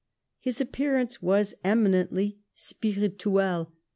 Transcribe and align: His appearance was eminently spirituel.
His 0.39 0.59
appearance 0.59 1.21
was 1.21 1.53
eminently 1.63 2.39
spirituel. 2.55 3.71